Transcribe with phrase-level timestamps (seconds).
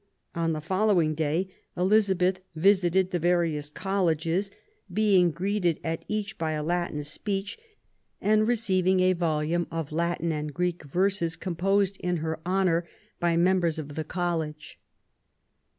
[0.33, 4.49] On the following day Elizabeth visited the various Colleges,
[4.91, 7.59] being greeted at each by a Latin speech,
[8.19, 12.83] and receiving a volume of Latin and Greek verses composed in her honour
[13.19, 14.79] by members of the College.